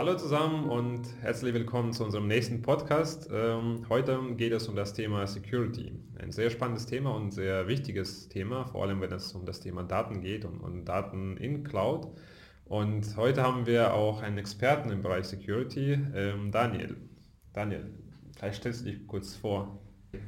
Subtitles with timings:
[0.00, 3.28] Hallo zusammen und herzlich willkommen zu unserem nächsten Podcast.
[3.30, 5.92] Ähm, heute geht es um das Thema Security.
[6.18, 9.82] Ein sehr spannendes Thema und sehr wichtiges Thema, vor allem wenn es um das Thema
[9.82, 12.08] Daten geht und, und Daten in Cloud.
[12.64, 16.96] Und heute haben wir auch einen Experten im Bereich Security, ähm, Daniel.
[17.52, 17.92] Daniel,
[18.34, 19.82] vielleicht stellst du dich kurz vor.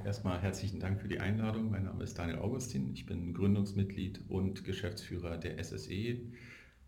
[0.05, 1.71] Erstmal herzlichen Dank für die Einladung.
[1.71, 2.91] Mein Name ist Daniel Augustin.
[2.93, 6.19] Ich bin Gründungsmitglied und Geschäftsführer der SSE.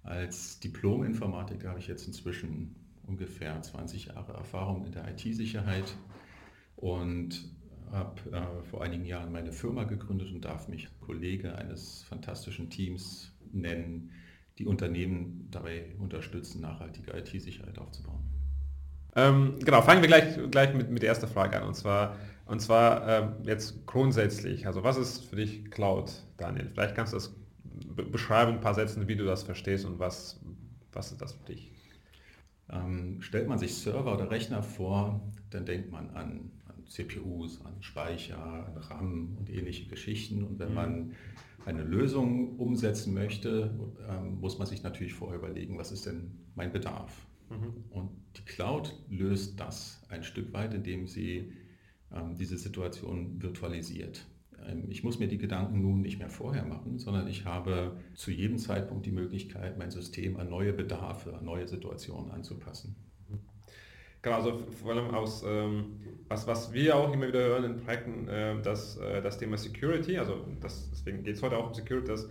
[0.04, 2.76] Als Diplom-Informatiker habe ich jetzt inzwischen
[3.06, 5.96] ungefähr 20 Jahre Erfahrung in der IT-Sicherheit
[6.76, 7.50] und
[7.90, 13.32] habe äh, vor einigen Jahren meine Firma gegründet und darf mich Kollege eines fantastischen Teams
[13.52, 14.10] nennen,
[14.59, 18.20] die Unternehmen dabei unterstützen, nachhaltige IT-Sicherheit aufzubauen.
[19.16, 21.68] Ähm, genau, fangen wir gleich, gleich mit, mit der ersten Frage an.
[21.68, 26.68] Und zwar, und zwar ähm, jetzt grundsätzlich, also was ist für dich Cloud, Daniel?
[26.68, 27.34] Vielleicht kannst du das
[28.10, 30.40] beschreiben, ein paar Sätzen, wie du das verstehst und was,
[30.93, 31.73] was ist das für dich?
[32.71, 37.82] Ähm, stellt man sich Server oder Rechner vor, dann denkt man an, an, CPUs, an
[37.82, 40.45] Speicher, an RAM und ähnliche Geschichten.
[40.45, 40.74] Und wenn mhm.
[40.74, 41.13] man
[41.66, 43.74] eine Lösung umsetzen möchte,
[44.09, 47.26] ähm, muss man sich natürlich vorher überlegen, was ist denn mein Bedarf?
[47.51, 47.85] Mhm.
[47.91, 51.52] Und die Cloud löst das ein Stück weit, indem sie
[52.13, 54.26] ähm, diese Situation virtualisiert.
[54.66, 58.30] Ähm, ich muss mir die Gedanken nun nicht mehr vorher machen, sondern ich habe zu
[58.30, 62.96] jedem Zeitpunkt die Möglichkeit, mein System an neue Bedarfe, an neue Situationen anzupassen.
[64.25, 68.26] Genau, also vor allem aus, ähm, was, was wir auch immer wieder hören in Projekten,
[68.26, 72.09] äh, dass, äh, das Thema Security, also das, deswegen geht es heute auch um Security,
[72.09, 72.25] dass,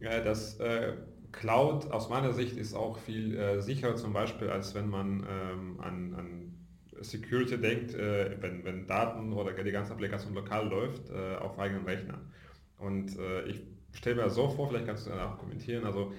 [0.00, 0.94] äh, dass äh,
[1.30, 5.80] Cloud aus meiner Sicht ist auch viel äh, sicherer zum Beispiel, als wenn man ähm,
[5.80, 6.57] an, an
[7.02, 11.84] Security denkt, äh, wenn, wenn Daten oder die ganze Applikation lokal läuft, äh, auf eigenen
[11.84, 12.32] Rechnern.
[12.78, 13.60] Und äh, ich
[13.92, 16.12] stelle mir das so vor, vielleicht kannst du danach kommentieren, also,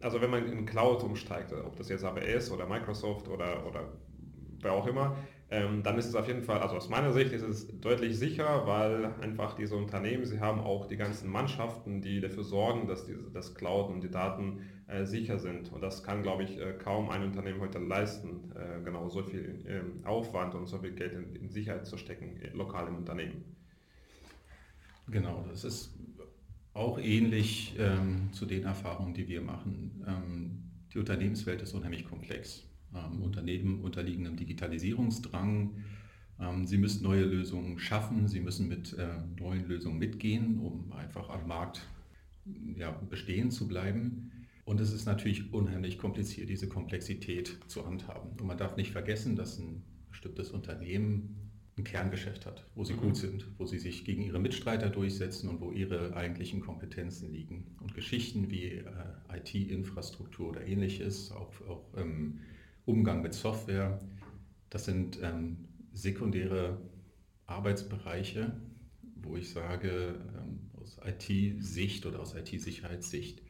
[0.00, 3.92] also wenn man in Cloud umsteigt, ob das jetzt AWS oder Microsoft oder, oder
[4.60, 5.16] wer auch immer,
[5.50, 8.66] ähm, dann ist es auf jeden Fall, also aus meiner Sicht ist es deutlich sicherer,
[8.66, 13.54] weil einfach diese Unternehmen, sie haben auch die ganzen Mannschaften, die dafür sorgen, dass das
[13.54, 15.72] Cloud und die Daten äh, sicher sind.
[15.72, 19.64] Und das kann, glaube ich, äh, kaum ein Unternehmen heute leisten, äh, genau so viel
[19.66, 23.42] ähm, Aufwand und so viel Geld in, in Sicherheit zu stecken, äh, lokal im Unternehmen.
[25.10, 25.94] Genau, das ist
[26.74, 30.04] auch ähnlich ähm, zu den Erfahrungen, die wir machen.
[30.06, 35.84] Ähm, die Unternehmenswelt ist unheimlich komplex Unternehmen unterliegen einem Digitalisierungsdrang.
[36.40, 41.28] Ähm, sie müssen neue Lösungen schaffen, sie müssen mit äh, neuen Lösungen mitgehen, um einfach
[41.28, 41.86] am Markt
[42.76, 44.32] ja, bestehen zu bleiben.
[44.64, 48.32] Und es ist natürlich unheimlich kompliziert, diese Komplexität zu handhaben.
[48.38, 53.00] Und man darf nicht vergessen, dass ein bestimmtes Unternehmen ein Kerngeschäft hat, wo sie mhm.
[53.00, 57.76] gut sind, wo sie sich gegen ihre Mitstreiter durchsetzen und wo ihre eigentlichen Kompetenzen liegen.
[57.80, 58.84] Und Geschichten wie äh,
[59.32, 62.40] IT-Infrastruktur oder ähnliches, auch, auch ähm,
[62.88, 64.00] Umgang mit Software.
[64.70, 66.80] Das sind ähm, sekundäre
[67.46, 68.52] Arbeitsbereiche,
[69.16, 73.42] wo ich sage, ähm, aus IT-Sicht oder aus IT-Sicherheitssicht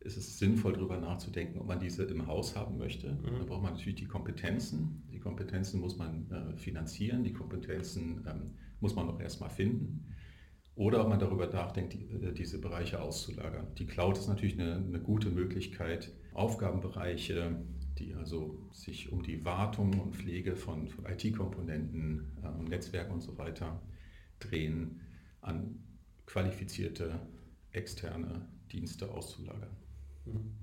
[0.00, 3.12] ist es sinnvoll, darüber nachzudenken, ob man diese im Haus haben möchte.
[3.12, 3.38] Mhm.
[3.40, 5.06] Da braucht man natürlich die Kompetenzen.
[5.12, 10.06] Die Kompetenzen muss man äh, finanzieren, die Kompetenzen ähm, muss man auch erstmal finden.
[10.74, 13.74] Oder ob man darüber nachdenkt, die, äh, diese Bereiche auszulagern.
[13.74, 17.62] Die Cloud ist natürlich eine, eine gute Möglichkeit, Aufgabenbereiche
[18.00, 23.36] die also sich um die Wartung und Pflege von, von IT-Komponenten, äh, Netzwerken und so
[23.38, 23.80] weiter
[24.40, 25.00] drehen,
[25.42, 25.78] an
[26.26, 27.20] qualifizierte
[27.72, 29.76] externe Dienste auszulagern.
[30.24, 30.54] Mhm.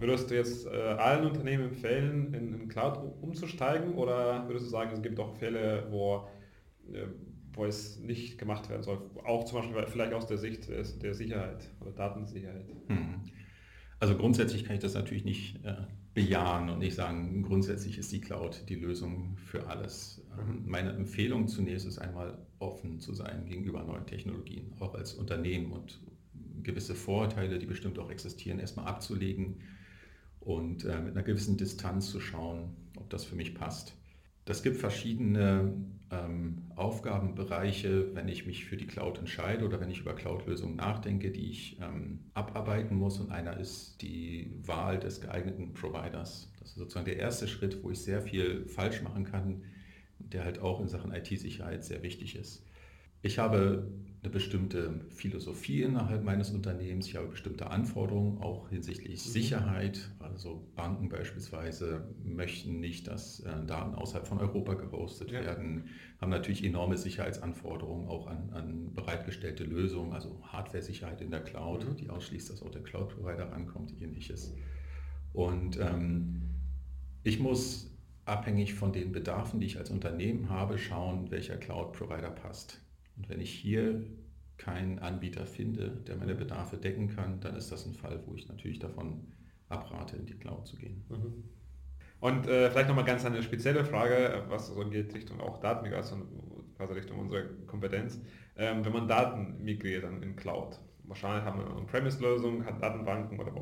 [0.00, 4.90] Würdest du jetzt äh, allen Unternehmen empfehlen, in, in, Cloud umzusteigen oder würdest du sagen,
[4.92, 6.28] es gibt auch Fälle, wo,
[6.92, 7.06] äh,
[7.52, 11.70] wo es nicht gemacht werden soll, auch zum Beispiel vielleicht aus der Sicht der Sicherheit
[11.80, 12.66] oder Datensicherheit?
[12.88, 13.22] Mhm.
[13.98, 15.74] Also grundsätzlich kann ich das natürlich nicht äh,
[16.12, 20.22] bejahen und nicht sagen, grundsätzlich ist die Cloud die Lösung für alles.
[20.38, 25.72] Ähm, meine Empfehlung zunächst ist einmal offen zu sein gegenüber neuen Technologien, auch als Unternehmen
[25.72, 26.00] und
[26.62, 29.60] gewisse Vorurteile, die bestimmt auch existieren, erstmal abzulegen
[30.40, 33.94] und äh, mit einer gewissen Distanz zu schauen, ob das für mich passt.
[34.44, 35.72] Das gibt verschiedene
[36.10, 41.30] ähm, Aufgabenbereiche, wenn ich mich für die Cloud entscheide oder wenn ich über Cloud-Lösungen nachdenke,
[41.30, 43.18] die ich ähm, abarbeiten muss.
[43.18, 46.52] Und einer ist die Wahl des geeigneten Providers.
[46.60, 49.62] Das ist sozusagen der erste Schritt, wo ich sehr viel falsch machen kann,
[50.18, 52.64] der halt auch in Sachen IT-Sicherheit sehr wichtig ist.
[53.22, 53.90] Ich habe
[54.22, 57.06] eine bestimmte Philosophie innerhalb meines Unternehmens.
[57.06, 59.30] Ich habe bestimmte Anforderungen, auch hinsichtlich mhm.
[59.30, 60.10] Sicherheit.
[60.18, 65.42] Also Banken beispielsweise möchten nicht, dass äh, Daten außerhalb von Europa gehostet ja.
[65.42, 65.90] werden,
[66.20, 71.96] haben natürlich enorme Sicherheitsanforderungen auch an, an bereitgestellte Lösungen, also Hardware-Sicherheit in der Cloud, mhm.
[71.96, 74.54] die ausschließt, dass auch der Cloud-Provider rankommt, ähnliches.
[75.32, 76.42] Und ähm,
[77.22, 77.92] Ich muss
[78.24, 82.80] abhängig von den Bedarfen, die ich als Unternehmen habe, schauen, welcher Cloud-Provider passt.
[83.16, 84.04] Und wenn ich hier
[84.58, 88.48] keinen Anbieter finde, der meine Bedarfe decken kann, dann ist das ein Fall, wo ich
[88.48, 89.26] natürlich davon
[89.68, 91.04] abrate, in die Cloud zu gehen.
[91.08, 91.44] Mhm.
[92.20, 96.22] Und äh, vielleicht nochmal ganz eine spezielle Frage, was so geht Richtung auch Datenmigration,
[96.78, 98.20] also Richtung unserer Kompetenz.
[98.56, 103.38] Ähm, wenn man Daten migriert dann in Cloud, wahrscheinlich haben wir eine On-Premise-Lösung, hat Datenbanken
[103.38, 103.54] oder,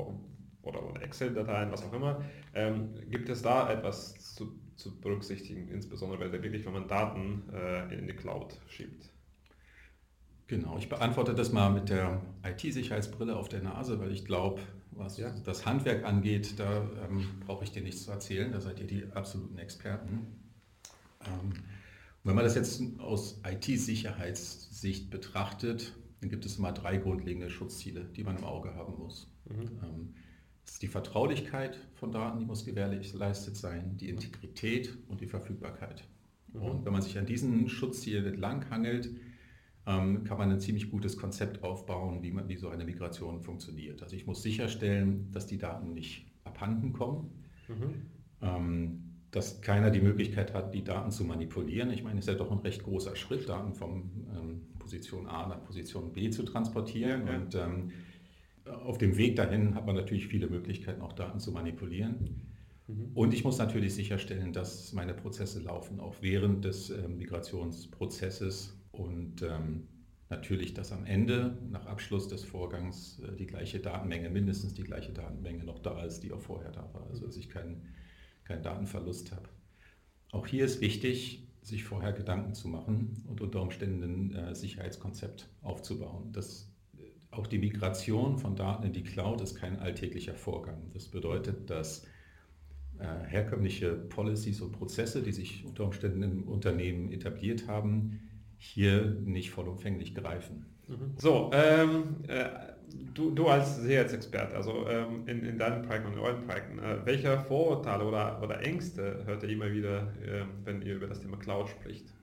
[0.63, 2.23] oder Excel-Dateien, was auch immer.
[2.53, 8.07] Ähm, gibt es da etwas zu, zu, berücksichtigen, insbesondere wirklich, wenn man Daten äh, in
[8.07, 9.11] die Cloud schiebt?
[10.47, 14.61] Genau, ich beantworte das mal mit der IT-Sicherheitsbrille auf der Nase, weil ich glaube,
[14.91, 15.33] was ja.
[15.43, 19.05] das Handwerk angeht, da ähm, brauche ich dir nichts zu erzählen, da seid ihr die
[19.13, 20.27] absoluten Experten.
[21.25, 21.53] Ähm,
[22.23, 28.23] wenn man das jetzt aus IT-Sicherheitssicht betrachtet, dann gibt es immer drei grundlegende Schutzziele, die
[28.23, 29.27] man im Auge haben muss.
[29.45, 29.79] Mhm.
[29.83, 30.13] Ähm,
[30.63, 36.03] das ist die Vertraulichkeit von Daten, die muss gewährleistet sein, die Integrität und die Verfügbarkeit.
[36.53, 36.61] Mhm.
[36.61, 39.09] Und wenn man sich an diesen Schutzzielen entlang hangelt,
[39.87, 44.01] ähm, kann man ein ziemlich gutes Konzept aufbauen, wie, man, wie so eine Migration funktioniert.
[44.01, 47.31] Also ich muss sicherstellen, dass die Daten nicht abhanden kommen,
[47.67, 48.11] mhm.
[48.41, 49.01] Ähm,
[49.31, 51.89] dass keiner die Möglichkeit hat, die Daten zu manipulieren.
[51.89, 55.47] Ich meine, es ist ja doch ein recht großer Schritt, Daten von ähm, Position A
[55.47, 57.25] nach Position B zu transportieren.
[57.25, 57.39] Ja, ja.
[57.39, 57.91] Und ähm,
[58.85, 62.41] auf dem Weg dahin hat man natürlich viele Möglichkeiten, auch Daten zu manipulieren.
[62.87, 63.11] Mhm.
[63.13, 69.41] Und ich muss natürlich sicherstellen, dass meine Prozesse laufen, auch während des äh, Migrationsprozesses und
[69.41, 69.87] ähm,
[70.29, 75.13] natürlich, dass am Ende, nach Abschluss des Vorgangs, äh, die gleiche Datenmenge, mindestens die gleiche
[75.13, 77.07] Datenmenge noch da ist, die auch vorher da war.
[77.09, 77.93] Also dass ich keinen
[78.45, 79.49] kein Datenverlust habe.
[80.31, 85.49] Auch hier ist wichtig, sich vorher Gedanken zu machen und unter Umständen ein äh, Sicherheitskonzept
[85.61, 86.31] aufzubauen.
[86.31, 87.01] Das, äh,
[87.31, 90.91] auch die Migration von Daten in die Cloud ist kein alltäglicher Vorgang.
[90.93, 92.05] Das bedeutet, dass
[92.99, 98.21] äh, herkömmliche Policies und Prozesse, die sich unter Umständen im Unternehmen etabliert haben,
[98.57, 100.65] hier nicht vollumfänglich greifen.
[100.87, 101.13] Mhm.
[101.17, 102.49] So, ähm, äh,
[103.13, 107.05] du, du als Sicherheitsexperte, also ähm, in, in deinen Projekten und in euren Projekten, äh,
[107.05, 111.37] welche Vorurteile oder, oder Ängste hört ihr immer wieder, äh, wenn ihr über das Thema
[111.37, 112.13] Cloud spricht?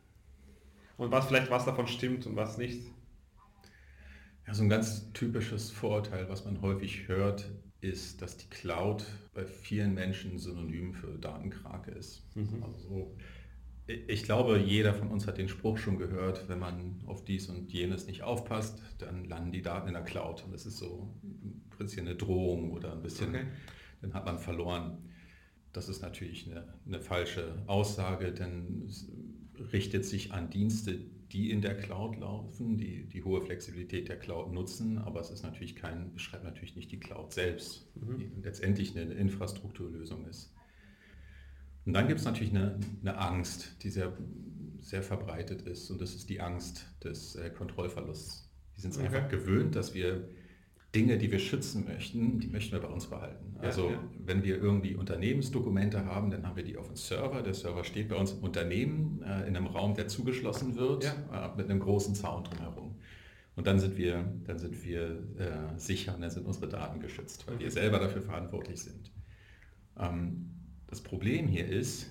[0.97, 2.83] Und was vielleicht was davon stimmt und was nicht?
[4.47, 7.51] Ja, so ein ganz typisches Vorurteil, was man häufig hört,
[7.81, 12.25] ist, dass die Cloud bei vielen Menschen synonym für Datenkrake ist.
[12.37, 12.63] Mhm.
[12.63, 13.17] Also
[13.87, 17.73] ich glaube, jeder von uns hat den Spruch schon gehört, wenn man auf dies und
[17.73, 20.45] jenes nicht aufpasst, dann landen die Daten in der Cloud.
[20.45, 23.47] Und das ist so ein bisschen eine Drohung oder ein bisschen, okay.
[24.01, 24.99] dann hat man verloren.
[25.73, 29.11] Das ist natürlich eine, eine falsche Aussage, denn es
[29.73, 31.01] richtet sich an Dienste,
[31.33, 35.43] die in der Cloud laufen, die die hohe Flexibilität der Cloud nutzen, aber es ist
[35.43, 38.19] natürlich kein, beschreibt natürlich nicht die Cloud selbst, mhm.
[38.19, 40.53] die letztendlich eine Infrastrukturlösung ist.
[41.85, 44.13] Und dann gibt es natürlich eine, eine, Angst, die sehr,
[44.81, 48.49] sehr verbreitet ist und das ist die Angst des äh, Kontrollverlusts.
[48.75, 49.07] Wir sind es okay.
[49.07, 50.29] einfach gewöhnt, dass wir
[50.95, 53.55] Dinge, die wir schützen möchten, die möchten wir bei uns behalten.
[53.57, 53.99] Ja, also ja.
[54.25, 57.43] wenn wir irgendwie Unternehmensdokumente haben, dann haben wir die auf dem Server.
[57.43, 61.47] Der Server steht bei uns im Unternehmen äh, in einem Raum, der zugeschlossen wird, ja.
[61.47, 62.97] äh, mit einem großen Zaun drumherum.
[63.57, 67.47] Und dann sind wir, dann sind wir äh, sicher und dann sind unsere Daten geschützt,
[67.47, 67.65] weil okay.
[67.65, 69.11] wir selber dafür verantwortlich sind.
[69.99, 70.51] Ähm,
[70.93, 72.11] das Problem hier ist,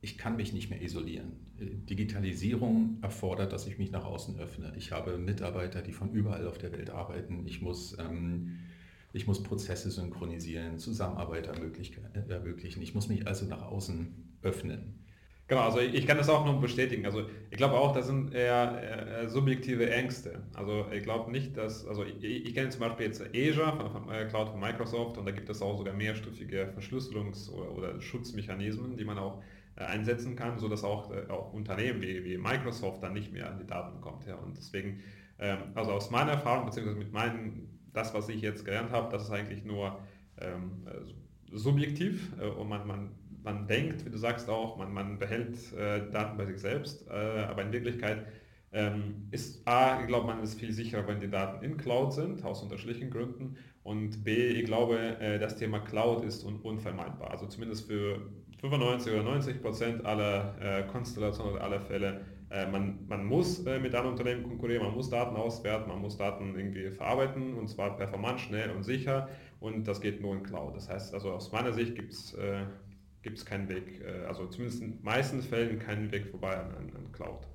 [0.00, 1.32] ich kann mich nicht mehr isolieren.
[1.58, 4.72] Digitalisierung erfordert, dass ich mich nach außen öffne.
[4.78, 7.46] Ich habe Mitarbeiter, die von überall auf der Welt arbeiten.
[7.46, 8.60] Ich muss, ähm,
[9.12, 12.80] ich muss Prozesse synchronisieren, Zusammenarbeit ermöglichen.
[12.80, 15.04] Ich muss mich also nach außen öffnen.
[15.48, 17.06] Genau, also ich kann das auch nur bestätigen.
[17.06, 20.42] Also ich glaube auch, das sind eher, eher subjektive Ängste.
[20.52, 24.10] Also ich glaube nicht, dass, also ich, ich, kenne zum Beispiel jetzt Azure, von, von
[24.10, 28.98] äh, Cloud von Microsoft, und da gibt es auch sogar mehrstufige Verschlüsselungs- oder, oder Schutzmechanismen,
[28.98, 29.42] die man auch
[29.76, 33.58] äh, einsetzen kann, sodass auch, äh, auch Unternehmen wie, wie Microsoft dann nicht mehr an
[33.58, 34.26] die Daten kommt.
[34.26, 34.34] Ja.
[34.34, 35.00] Und deswegen,
[35.38, 39.22] ähm, also aus meiner Erfahrung, beziehungsweise mit meinen, das, was ich jetzt gelernt habe, das
[39.22, 39.98] ist eigentlich nur
[40.38, 40.86] ähm,
[41.50, 43.10] subjektiv und man, man
[43.42, 47.12] man denkt, wie du sagst auch, man, man behält äh, Daten bei sich selbst, äh,
[47.12, 48.26] aber in Wirklichkeit
[48.72, 52.44] ähm, ist A, ich glaube, man ist viel sicherer, wenn die Daten in Cloud sind,
[52.44, 53.56] aus unterschiedlichen Gründen.
[53.82, 57.30] Und B, ich glaube, äh, das Thema Cloud ist un unvermeidbar.
[57.30, 58.20] Also zumindest für
[58.60, 62.20] 95 oder 90 Prozent aller äh, Konstellationen oder aller Fälle.
[62.50, 66.18] Äh, man, man muss äh, mit anderen Unternehmen konkurrieren, man muss Daten auswerten, man muss
[66.18, 69.28] Daten irgendwie verarbeiten und zwar performant, schnell und sicher.
[69.60, 70.76] Und das geht nur in Cloud.
[70.76, 72.36] Das heißt, also aus meiner Sicht gibt es
[73.22, 76.72] gibt es keinen Weg, äh, also zumindest in den meisten Fällen keinen Weg vorbei an,
[76.74, 77.46] an Cloud.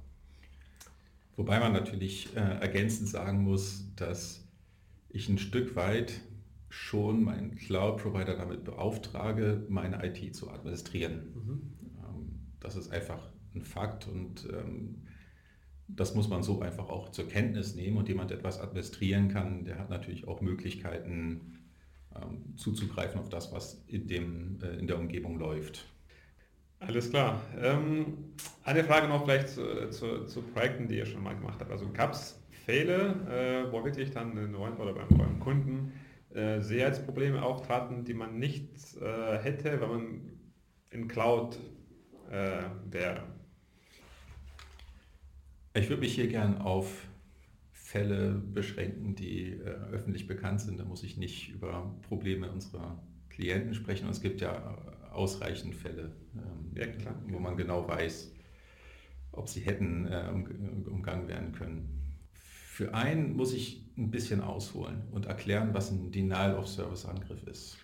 [1.35, 4.47] Wobei man natürlich äh, ergänzend sagen muss, dass
[5.09, 6.21] ich ein Stück weit
[6.69, 11.33] schon meinen Cloud-Provider damit beauftrage, meine IT zu administrieren.
[11.33, 11.73] Mhm.
[12.03, 15.03] Ähm, das ist einfach ein Fakt und ähm,
[15.87, 19.77] das muss man so einfach auch zur Kenntnis nehmen und jemand etwas administrieren kann, der
[19.77, 21.62] hat natürlich auch Möglichkeiten
[22.21, 25.85] ähm, zuzugreifen auf das, was in, dem, äh, in der Umgebung läuft.
[26.79, 27.41] Alles klar.
[27.61, 31.71] Ähm, eine Frage noch vielleicht zu, zu, zu, Projekten, die ihr schon mal gemacht habt.
[31.71, 35.93] Also gab es Fälle, äh, wo wirklich dann in neuen oder beim, beim Kunden
[36.33, 40.21] äh, Sicherheitsprobleme auftraten, die man nicht äh, hätte, wenn man
[40.89, 41.57] in Cloud
[42.29, 43.23] äh, wäre?
[45.73, 47.07] Ich würde mich hier gern auf
[47.93, 50.79] Fälle beschränken, die äh, öffentlich bekannt sind.
[50.79, 54.05] Da muss ich nicht über Probleme unserer Klienten sprechen.
[54.05, 54.75] Und es gibt ja
[55.11, 58.31] ausreichend Fälle, ähm, ja, klar, wo man genau weiß,
[59.31, 60.27] ob sie hätten äh,
[60.89, 62.17] umgangen werden können.
[62.33, 67.77] Für einen muss ich ein bisschen ausholen und erklären, was ein Denial-of-Service-Angriff ist.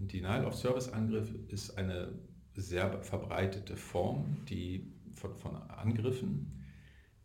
[0.00, 2.08] Ein Denial-of-Service-Angriff ist eine
[2.54, 6.64] sehr verbreitete Form die von, von Angriffen,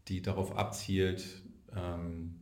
[0.09, 1.46] die darauf abzielt,
[1.77, 2.35] ähm,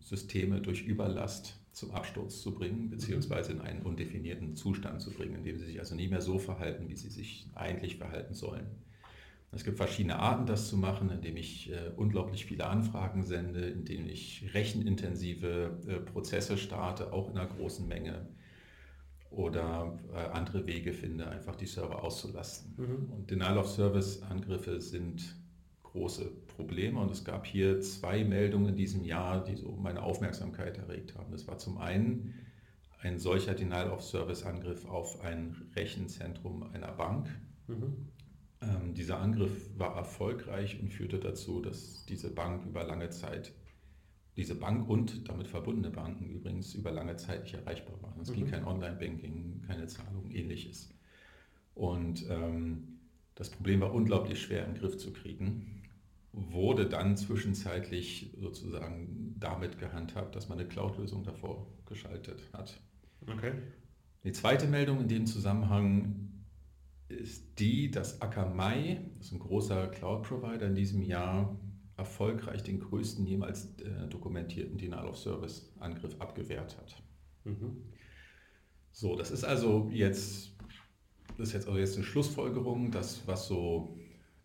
[0.00, 5.44] Systeme durch Überlast zum Absturz zu bringen, beziehungsweise in einen undefinierten Zustand zu bringen, in
[5.44, 8.66] dem sie sich also nie mehr so verhalten, wie sie sich eigentlich verhalten sollen.
[9.50, 14.06] Es gibt verschiedene Arten, das zu machen, indem ich äh, unglaublich viele Anfragen sende, indem
[14.06, 18.28] ich rechenintensive äh, Prozesse starte, auch in einer großen Menge,
[19.30, 22.74] oder äh, andere Wege finde, einfach die Server auszulasten.
[22.76, 23.12] Mhm.
[23.12, 25.36] Und Denial-of-Service-Angriffe sind
[25.92, 30.78] große Probleme und es gab hier zwei Meldungen in diesem Jahr, die so meine Aufmerksamkeit
[30.78, 31.32] erregt haben.
[31.32, 32.34] Das war zum einen
[33.00, 37.28] ein solcher Denial-of-Service-Angriff auf ein Rechenzentrum einer Bank.
[37.68, 38.08] Mhm.
[38.60, 43.52] Ähm, dieser Angriff war erfolgreich und führte dazu, dass diese Bank über lange Zeit,
[44.36, 48.20] diese Bank und damit verbundene Banken übrigens über lange Zeit nicht erreichbar waren.
[48.20, 48.34] Es mhm.
[48.34, 50.92] ging kein Online-Banking, keine Zahlung, ähnliches.
[51.74, 52.98] Und ähm,
[53.36, 55.77] das Problem war unglaublich schwer im Griff zu kriegen
[56.32, 62.80] wurde dann zwischenzeitlich sozusagen damit gehandhabt, dass man eine Cloud-Lösung davor geschaltet hat.
[63.26, 63.52] Okay.
[64.24, 66.28] Die zweite Meldung in dem Zusammenhang
[67.08, 71.58] ist die, dass Akamai, das ist ein großer Cloud-Provider, in diesem Jahr
[71.96, 77.02] erfolgreich den größten jemals äh, dokumentierten Denial-of-Service-Angriff abgewehrt hat.
[77.44, 77.82] Mhm.
[78.92, 80.52] So, das ist also jetzt,
[81.36, 83.96] das ist jetzt also jetzt eine Schlussfolgerung, dass was so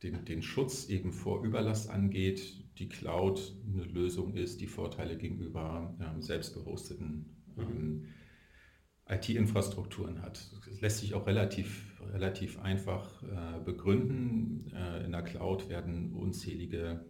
[0.04, 5.96] den, den Schutz eben vor Überlast angeht, die Cloud eine Lösung ist, die Vorteile gegenüber
[6.02, 8.08] ähm, selbst gehosteten ähm,
[9.08, 10.52] IT-Infrastrukturen hat.
[10.66, 14.72] Das lässt sich auch relativ, relativ einfach äh, begründen.
[14.74, 17.06] Äh, in der Cloud werden unzählige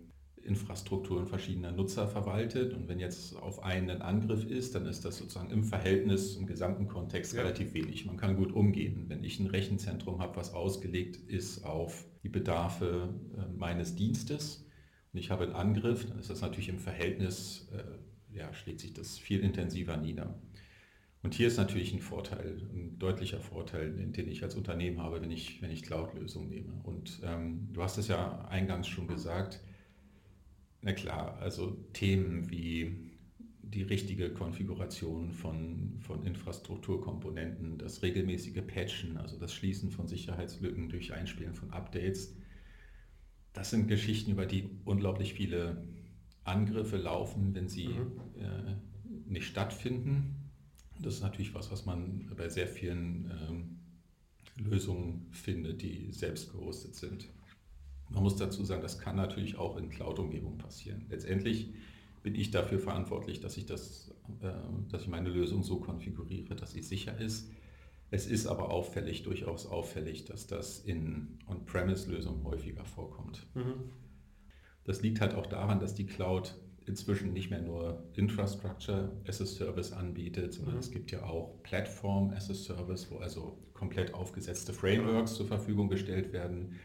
[0.46, 5.52] Infrastrukturen verschiedener Nutzer verwaltet und wenn jetzt auf einen Angriff ist, dann ist das sozusagen
[5.52, 7.42] im Verhältnis, im gesamten Kontext ja.
[7.42, 8.06] relativ wenig.
[8.06, 9.06] Man kann gut umgehen.
[9.08, 14.66] Wenn ich ein Rechenzentrum habe, was ausgelegt ist auf die Bedarfe äh, meines Dienstes
[15.14, 18.94] und ich habe einen Angriff, dann ist das natürlich im Verhältnis, äh, ja, schlägt sich
[18.94, 20.40] das viel intensiver nieder.
[21.24, 25.32] Und hier ist natürlich ein Vorteil, ein deutlicher Vorteil, den ich als Unternehmen habe, wenn
[25.32, 26.74] ich, wenn ich Cloud-Lösungen nehme.
[26.84, 29.62] Und ähm, du hast es ja eingangs schon gesagt,
[30.84, 33.12] na klar, also Themen wie
[33.62, 41.14] die richtige Konfiguration von, von Infrastrukturkomponenten, das regelmäßige Patchen, also das Schließen von Sicherheitslücken durch
[41.14, 42.36] Einspielen von Updates.
[43.54, 45.88] Das sind Geschichten, über die unglaublich viele
[46.44, 48.12] Angriffe laufen, wenn sie mhm.
[48.38, 48.76] äh,
[49.26, 50.52] nicht stattfinden.
[51.00, 53.80] Das ist natürlich was, was man bei sehr vielen ähm,
[54.58, 57.28] Lösungen findet, die selbst gehostet sind.
[58.14, 61.06] Man muss dazu sagen, das kann natürlich auch in Cloud-Umgebungen passieren.
[61.10, 61.74] Letztendlich
[62.22, 64.52] bin ich dafür verantwortlich, dass ich, das, äh,
[64.90, 67.52] dass ich meine Lösung so konfiguriere, dass sie sicher ist.
[68.12, 73.48] Es ist aber auffällig, durchaus auffällig, dass das in On-Premise-Lösungen häufiger vorkommt.
[73.56, 73.90] Mhm.
[74.84, 76.56] Das liegt halt auch daran, dass die Cloud
[76.86, 80.82] inzwischen nicht mehr nur Infrastructure as a Service anbietet, sondern mhm.
[80.82, 85.90] es gibt ja auch Platform as a Service, wo also komplett aufgesetzte Frameworks zur Verfügung
[85.90, 86.76] gestellt werden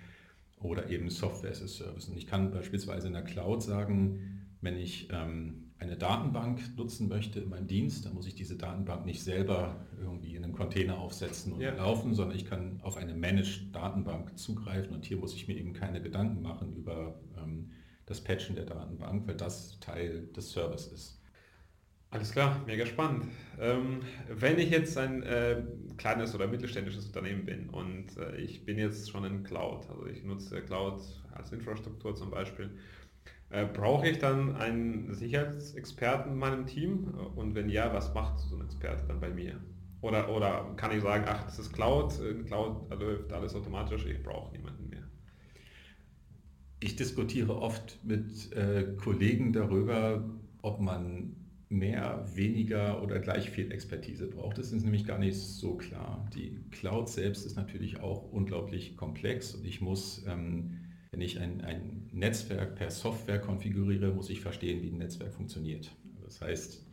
[0.61, 2.09] oder eben Software as a Service.
[2.09, 7.41] Und ich kann beispielsweise in der Cloud sagen, wenn ich ähm, eine Datenbank nutzen möchte
[7.41, 11.53] in meinem Dienst, dann muss ich diese Datenbank nicht selber irgendwie in einem Container aufsetzen
[11.53, 11.75] und ja.
[11.75, 15.73] laufen, sondern ich kann auf eine Managed Datenbank zugreifen und hier muss ich mir eben
[15.73, 17.71] keine Gedanken machen über ähm,
[18.07, 21.18] das Patchen der Datenbank, weil das Teil des Service ist.
[22.11, 23.27] Alles klar, mega spannend.
[23.59, 25.63] Ähm, wenn ich jetzt ein äh,
[25.99, 30.25] kleines oder mittelständisches Unternehmen bin und äh, ich bin jetzt schon in Cloud, also ich
[30.25, 31.03] nutze Cloud
[31.35, 32.71] als Infrastruktur zum Beispiel,
[33.51, 37.07] Äh, brauche ich dann einen Sicherheitsexperten in meinem Team?
[37.37, 39.61] Und wenn ja, was macht so ein Experte dann bei mir?
[40.03, 44.23] Oder, oder kann ich sagen, ach, das ist Cloud, in Cloud läuft alles automatisch, ich
[44.23, 45.05] brauche niemanden mehr?
[46.81, 50.29] Ich diskutiere oft mit äh, Kollegen darüber,
[50.63, 51.38] ob man
[51.69, 54.59] mehr, weniger oder gleich viel Expertise braucht.
[54.59, 56.29] Das ist nämlich gar nicht so klar.
[56.35, 60.79] Die Cloud selbst ist natürlich auch unglaublich komplex und ich muss, ähm,
[61.11, 65.95] wenn ich ein, ein Netzwerk per Software konfiguriere, muss ich verstehen, wie ein Netzwerk funktioniert.
[66.23, 66.87] Das heißt,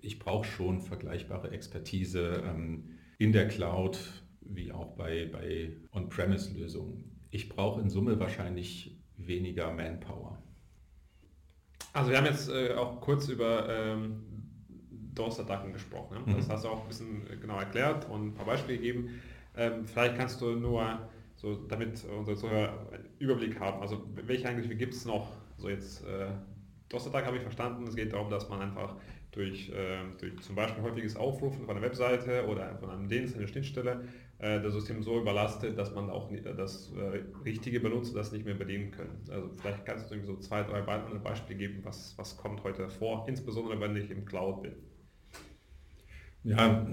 [0.00, 2.84] ich brauche schon vergleichbare Expertise ähm,
[3.18, 3.98] in der Cloud
[4.40, 7.04] wie auch bei, bei On-Premise-Lösungen.
[7.30, 10.42] Ich brauche in Summe wahrscheinlich weniger Manpower.
[11.94, 14.24] Also wir haben jetzt äh, auch kurz über ähm,
[15.14, 16.16] DOS-Attacken gesprochen.
[16.26, 16.34] Ne?
[16.36, 16.52] Das mhm.
[16.52, 19.22] hast du auch ein bisschen äh, genau erklärt und ein paar Beispiele gegeben.
[19.56, 24.74] Ähm, vielleicht kannst du nur, so, damit unsere Zuhörer einen Überblick haben, also welche Angriffe
[24.74, 25.28] gibt es noch?
[25.56, 26.26] So jetzt äh,
[26.88, 27.86] DOS-Attack habe ich verstanden.
[27.86, 28.96] Es geht darum, dass man einfach
[29.34, 33.48] durch, äh, durch zum Beispiel häufiges Aufrufen von einer Webseite oder von einem Dienst, einer
[33.48, 34.04] Schnittstelle,
[34.38, 38.44] äh, das System so überlastet, dass man auch nicht, das äh, richtige Benutzer das nicht
[38.44, 39.24] mehr bedienen können.
[39.30, 43.26] Also vielleicht kannst du irgendwie so zwei, drei Beispiele geben, was, was kommt heute vor,
[43.28, 44.72] insbesondere wenn ich im Cloud bin.
[46.44, 46.86] Ja,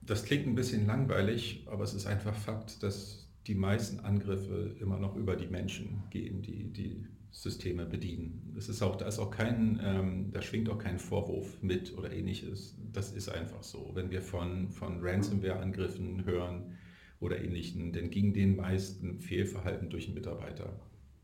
[0.00, 4.98] das klingt ein bisschen langweilig, aber es ist einfach Fakt, dass die meisten Angriffe immer
[4.98, 8.52] noch über die Menschen gehen, die, die Systeme bedienen.
[8.54, 12.12] Das ist auch, da ist auch kein, ähm, da schwingt auch kein Vorwurf mit oder
[12.12, 12.76] ähnliches.
[12.92, 13.90] Das ist einfach so.
[13.94, 16.76] Wenn wir von, von Ransomware-Angriffen hören
[17.18, 20.80] oder ähnlichen, dann ging den meisten Fehlverhalten durch einen Mitarbeiter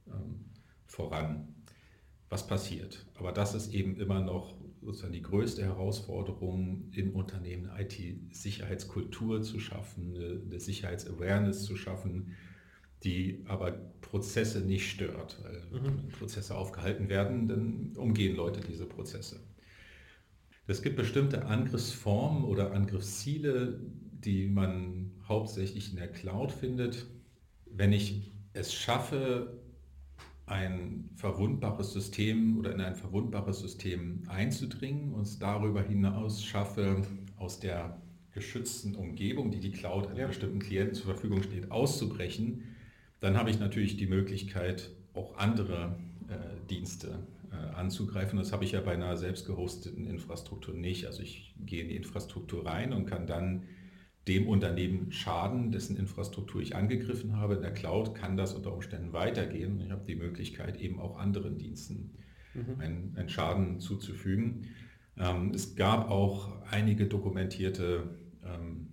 [0.09, 0.47] ähm,
[0.85, 1.55] voran.
[2.29, 3.07] Was passiert?
[3.15, 10.17] Aber das ist eben immer noch sozusagen die größte Herausforderung in Unternehmen, IT-Sicherheitskultur zu schaffen,
[10.17, 12.33] eine, eine Sicherheitsawareness zu schaffen,
[13.03, 15.39] die aber Prozesse nicht stört.
[15.43, 15.85] Weil mhm.
[15.85, 19.41] Wenn Prozesse aufgehalten werden, dann umgehen Leute diese Prozesse.
[20.67, 23.81] Es gibt bestimmte Angriffsformen oder Angriffsziele,
[24.25, 27.07] die man hauptsächlich in der Cloud findet.
[27.67, 29.61] Wenn ich es schaffe,
[30.47, 37.03] ein verwundbares System oder in ein verwundbares System einzudringen und es darüber hinaus schaffe,
[37.37, 38.01] aus der
[38.33, 40.27] geschützten Umgebung, die die Cloud einem ja.
[40.27, 42.70] bestimmten Klienten zur Verfügung steht, auszubrechen,
[43.21, 48.39] dann habe ich natürlich die Möglichkeit, auch andere äh, Dienste äh, anzugreifen.
[48.39, 51.07] Das habe ich ja bei einer selbst gehosteten Infrastruktur nicht.
[51.07, 53.65] Also ich gehe in die Infrastruktur rein und kann dann
[54.29, 57.57] dem Unternehmen schaden, dessen Infrastruktur ich angegriffen habe.
[57.57, 59.81] In der Cloud kann das unter Umständen weitergehen.
[59.81, 62.13] Ich habe die Möglichkeit, eben auch anderen Diensten
[62.55, 62.81] mhm.
[62.81, 64.69] einen, einen, Schaden zuzufügen.
[65.19, 68.93] Ähm, es gab auch einige dokumentierte ähm,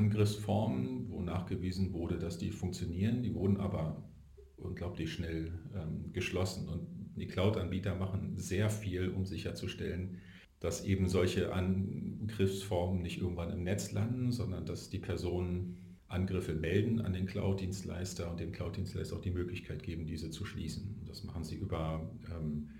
[0.00, 3.22] Angriffsformen, wo nachgewiesen wurde, dass die funktionieren.
[3.22, 4.10] Die wurden aber
[4.56, 6.68] unglaublich schnell ähm, geschlossen.
[6.68, 6.86] Und
[7.16, 10.18] die Cloud-Anbieter machen sehr viel, um sicherzustellen,
[10.58, 17.00] dass eben solche Angriffsformen nicht irgendwann im Netz landen, sondern dass die Personen Angriffe melden
[17.00, 21.04] an den Cloud-Dienstleister und dem Cloud-Dienstleister auch die Möglichkeit geben, diese zu schließen.
[21.06, 22.70] Das machen sie über ähm,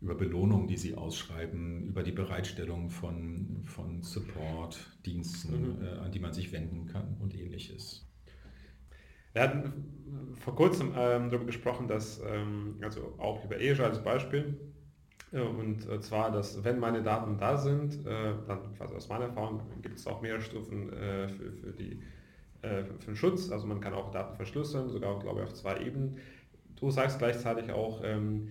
[0.00, 5.84] über Belohnungen, die sie ausschreiben, über die Bereitstellung von, von Support-Diensten, mhm.
[5.84, 8.06] äh, an die man sich wenden kann und ähnliches.
[9.32, 14.58] Wir hatten vor kurzem ähm, darüber gesprochen, dass, ähm, also auch über Azure als Beispiel,
[15.32, 19.26] äh, und äh, zwar, dass wenn meine Daten da sind, äh, dann quasi aus meiner
[19.26, 22.00] Erfahrung gibt es auch mehrere Stufen äh, für, für, die,
[22.62, 26.16] für den Schutz, also man kann auch Daten verschlüsseln, sogar glaube ich auf zwei Ebenen.
[26.74, 28.48] Du sagst gleichzeitig auch, ähm,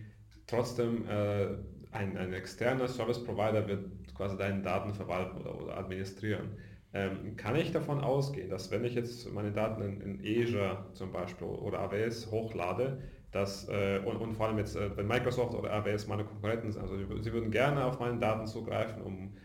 [0.48, 1.48] trotzdem äh,
[1.92, 6.58] ein, ein externer Service Provider wird quasi deine Daten verwalten oder, oder administrieren.
[6.94, 11.12] Ähm, kann ich davon ausgehen, dass wenn ich jetzt meine Daten in, in Azure zum
[11.12, 15.74] Beispiel oder AWS hochlade, dass, äh, und, und, vor allem jetzt, äh, wenn Microsoft oder
[15.74, 19.36] AWS meine Konkurrenten sind, also sie würden gerne auf meine Daten zugreifen, um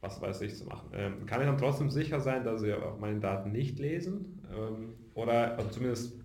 [0.00, 0.90] was weiß ich zu machen.
[0.94, 4.46] Ähm, kann ich dann trotzdem sicher sein, dass sie auf meine Daten nicht lesen?
[4.52, 6.20] Ähm, oder also zumindest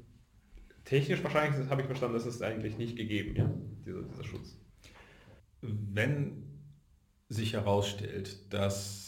[0.83, 3.49] technisch wahrscheinlich habe ich verstanden, dass es eigentlich nicht gegeben, ja,
[3.87, 4.57] dieser, dieser Schutz.
[5.61, 6.43] Wenn
[7.29, 9.07] sich herausstellt, dass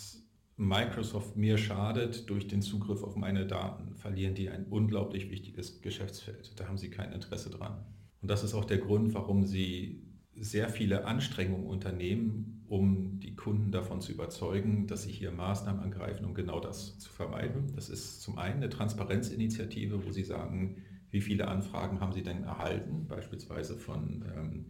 [0.57, 6.59] Microsoft mir schadet durch den Zugriff auf meine Daten, verlieren die ein unglaublich wichtiges Geschäftsfeld.
[6.59, 7.85] Da haben sie kein Interesse dran.
[8.21, 10.03] Und das ist auch der Grund, warum sie
[10.35, 16.25] sehr viele Anstrengungen unternehmen, um die Kunden davon zu überzeugen, dass sie hier Maßnahmen angreifen,
[16.25, 17.71] um genau das zu vermeiden.
[17.75, 22.43] Das ist zum einen eine Transparenzinitiative, wo sie sagen, wie viele Anfragen haben Sie denn
[22.43, 24.65] erhalten, beispielsweise von, ähm,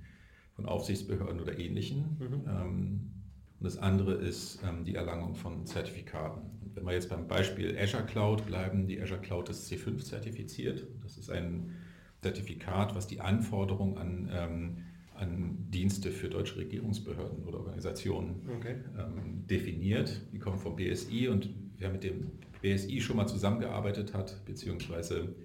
[0.56, 2.18] von Aufsichtsbehörden oder Ähnlichen.
[2.20, 2.44] Mhm.
[2.48, 3.12] Ähm,
[3.60, 6.42] und das andere ist ähm, die Erlangung von Zertifikaten.
[6.64, 10.88] Und wenn wir jetzt beim Beispiel Azure Cloud bleiben, die Azure Cloud ist C5 zertifiziert.
[11.04, 11.76] Das ist ein
[12.22, 14.78] Zertifikat, was die Anforderungen an, ähm,
[15.14, 18.76] an Dienste für deutsche Regierungsbehörden oder Organisationen okay.
[18.98, 20.22] ähm, definiert.
[20.32, 25.36] Die kommen vom BSI und wer mit dem BSI schon mal zusammengearbeitet hat, beziehungsweise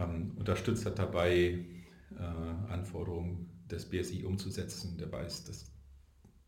[0.00, 1.58] ähm, unterstützt hat dabei,
[2.18, 5.70] äh, Anforderungen des BSI umzusetzen, der weiß, dass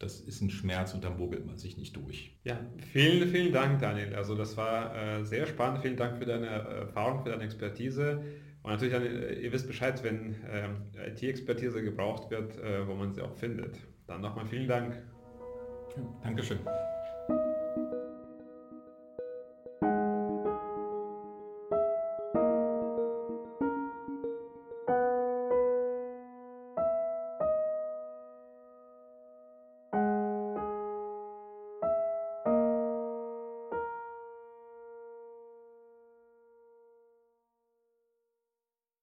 [0.02, 2.36] das ist ein Schmerz und da mogelt man sich nicht durch.
[2.42, 2.58] Ja,
[2.92, 4.16] vielen, vielen Dank, Daniel.
[4.16, 5.78] Also das war äh, sehr spannend.
[5.78, 8.20] Vielen Dank für deine Erfahrung, für deine Expertise.
[8.64, 13.22] Und natürlich, äh, ihr wisst Bescheid, wenn äh, IT-Expertise gebraucht wird, äh, wo man sie
[13.22, 13.78] auch findet.
[14.08, 14.96] Dann nochmal vielen Dank.
[15.96, 16.58] Ja, Dankeschön.